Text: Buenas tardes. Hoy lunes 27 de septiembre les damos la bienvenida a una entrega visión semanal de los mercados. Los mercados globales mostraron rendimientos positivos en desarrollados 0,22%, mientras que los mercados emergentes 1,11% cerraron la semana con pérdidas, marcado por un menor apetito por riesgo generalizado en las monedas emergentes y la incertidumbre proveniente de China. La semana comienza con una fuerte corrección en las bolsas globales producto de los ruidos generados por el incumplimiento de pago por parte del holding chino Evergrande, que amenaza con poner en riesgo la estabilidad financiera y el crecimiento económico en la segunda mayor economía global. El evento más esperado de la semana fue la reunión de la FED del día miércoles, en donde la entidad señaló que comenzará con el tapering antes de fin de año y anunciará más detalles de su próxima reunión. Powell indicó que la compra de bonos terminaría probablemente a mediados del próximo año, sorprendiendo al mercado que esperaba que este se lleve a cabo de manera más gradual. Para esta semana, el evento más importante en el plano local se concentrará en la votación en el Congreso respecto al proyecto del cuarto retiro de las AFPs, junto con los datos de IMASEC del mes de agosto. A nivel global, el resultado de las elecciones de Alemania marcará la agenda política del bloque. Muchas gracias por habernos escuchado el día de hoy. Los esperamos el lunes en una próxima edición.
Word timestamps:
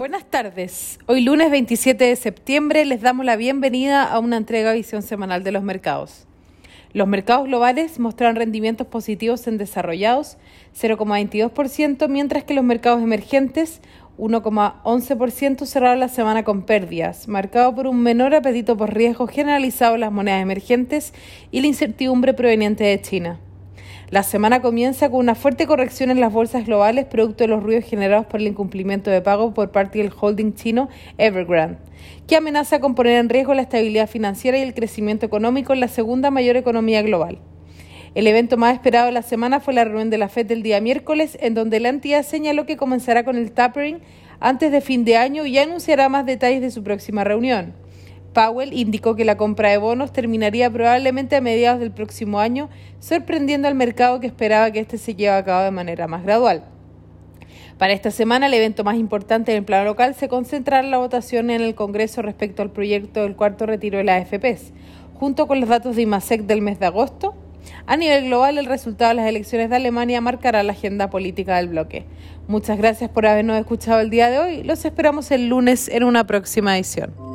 Buenas 0.00 0.24
tardes. 0.24 0.98
Hoy 1.08 1.20
lunes 1.20 1.50
27 1.50 2.02
de 2.02 2.16
septiembre 2.16 2.86
les 2.86 3.02
damos 3.02 3.26
la 3.26 3.36
bienvenida 3.36 4.02
a 4.02 4.18
una 4.18 4.38
entrega 4.38 4.72
visión 4.72 5.02
semanal 5.02 5.44
de 5.44 5.52
los 5.52 5.62
mercados. 5.62 6.26
Los 6.94 7.06
mercados 7.06 7.46
globales 7.46 7.98
mostraron 7.98 8.36
rendimientos 8.36 8.86
positivos 8.86 9.46
en 9.46 9.58
desarrollados 9.58 10.38
0,22%, 10.74 12.08
mientras 12.08 12.44
que 12.44 12.54
los 12.54 12.64
mercados 12.64 13.02
emergentes 13.02 13.82
1,11% 14.16 15.66
cerraron 15.66 16.00
la 16.00 16.08
semana 16.08 16.44
con 16.44 16.62
pérdidas, 16.62 17.28
marcado 17.28 17.74
por 17.74 17.86
un 17.86 18.02
menor 18.02 18.34
apetito 18.34 18.78
por 18.78 18.94
riesgo 18.94 19.26
generalizado 19.26 19.96
en 19.96 20.00
las 20.00 20.12
monedas 20.12 20.40
emergentes 20.40 21.12
y 21.50 21.60
la 21.60 21.66
incertidumbre 21.66 22.32
proveniente 22.32 22.84
de 22.84 23.02
China. 23.02 23.38
La 24.10 24.24
semana 24.24 24.60
comienza 24.60 25.08
con 25.08 25.20
una 25.20 25.36
fuerte 25.36 25.68
corrección 25.68 26.10
en 26.10 26.18
las 26.18 26.32
bolsas 26.32 26.66
globales 26.66 27.04
producto 27.04 27.44
de 27.44 27.48
los 27.48 27.62
ruidos 27.62 27.84
generados 27.84 28.26
por 28.26 28.40
el 28.40 28.48
incumplimiento 28.48 29.08
de 29.08 29.22
pago 29.22 29.54
por 29.54 29.70
parte 29.70 29.98
del 29.98 30.10
holding 30.20 30.54
chino 30.54 30.88
Evergrande, 31.16 31.78
que 32.26 32.34
amenaza 32.34 32.80
con 32.80 32.96
poner 32.96 33.18
en 33.18 33.28
riesgo 33.28 33.54
la 33.54 33.62
estabilidad 33.62 34.08
financiera 34.08 34.58
y 34.58 34.62
el 34.62 34.74
crecimiento 34.74 35.26
económico 35.26 35.72
en 35.72 35.78
la 35.78 35.86
segunda 35.86 36.32
mayor 36.32 36.56
economía 36.56 37.02
global. 37.02 37.38
El 38.16 38.26
evento 38.26 38.56
más 38.56 38.74
esperado 38.74 39.06
de 39.06 39.12
la 39.12 39.22
semana 39.22 39.60
fue 39.60 39.74
la 39.74 39.84
reunión 39.84 40.10
de 40.10 40.18
la 40.18 40.28
FED 40.28 40.46
del 40.46 40.64
día 40.64 40.80
miércoles, 40.80 41.38
en 41.40 41.54
donde 41.54 41.78
la 41.78 41.90
entidad 41.90 42.24
señaló 42.24 42.66
que 42.66 42.76
comenzará 42.76 43.24
con 43.24 43.36
el 43.36 43.52
tapering 43.52 44.00
antes 44.40 44.72
de 44.72 44.80
fin 44.80 45.04
de 45.04 45.18
año 45.18 45.46
y 45.46 45.56
anunciará 45.56 46.08
más 46.08 46.26
detalles 46.26 46.62
de 46.62 46.72
su 46.72 46.82
próxima 46.82 47.22
reunión. 47.22 47.74
Powell 48.32 48.72
indicó 48.72 49.16
que 49.16 49.24
la 49.24 49.36
compra 49.36 49.70
de 49.70 49.78
bonos 49.78 50.12
terminaría 50.12 50.70
probablemente 50.70 51.36
a 51.36 51.40
mediados 51.40 51.80
del 51.80 51.90
próximo 51.90 52.38
año, 52.38 52.68
sorprendiendo 53.00 53.66
al 53.66 53.74
mercado 53.74 54.20
que 54.20 54.26
esperaba 54.26 54.70
que 54.70 54.80
este 54.80 54.98
se 54.98 55.14
lleve 55.14 55.34
a 55.34 55.44
cabo 55.44 55.64
de 55.64 55.70
manera 55.70 56.06
más 56.06 56.22
gradual. 56.22 56.64
Para 57.78 57.94
esta 57.94 58.10
semana, 58.10 58.46
el 58.46 58.54
evento 58.54 58.84
más 58.84 58.96
importante 58.96 59.52
en 59.52 59.58
el 59.58 59.64
plano 59.64 59.86
local 59.86 60.14
se 60.14 60.28
concentrará 60.28 60.84
en 60.84 60.90
la 60.90 60.98
votación 60.98 61.50
en 61.50 61.62
el 61.62 61.74
Congreso 61.74 62.20
respecto 62.20 62.62
al 62.62 62.70
proyecto 62.70 63.22
del 63.22 63.36
cuarto 63.36 63.66
retiro 63.66 63.98
de 63.98 64.04
las 64.04 64.22
AFPs, 64.22 64.72
junto 65.14 65.46
con 65.46 65.60
los 65.60 65.68
datos 65.68 65.96
de 65.96 66.02
IMASEC 66.02 66.42
del 66.42 66.60
mes 66.60 66.78
de 66.78 66.86
agosto. 66.86 67.34
A 67.86 67.96
nivel 67.96 68.26
global, 68.26 68.58
el 68.58 68.66
resultado 68.66 69.08
de 69.08 69.14
las 69.14 69.26
elecciones 69.26 69.70
de 69.70 69.76
Alemania 69.76 70.20
marcará 70.20 70.62
la 70.62 70.72
agenda 70.72 71.10
política 71.10 71.56
del 71.56 71.68
bloque. 71.68 72.04
Muchas 72.48 72.78
gracias 72.78 73.10
por 73.10 73.26
habernos 73.26 73.58
escuchado 73.58 74.00
el 74.00 74.10
día 74.10 74.28
de 74.28 74.38
hoy. 74.38 74.62
Los 74.62 74.84
esperamos 74.84 75.30
el 75.30 75.48
lunes 75.48 75.88
en 75.88 76.04
una 76.04 76.26
próxima 76.26 76.76
edición. 76.76 77.29